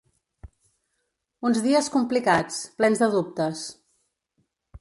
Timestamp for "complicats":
1.97-2.59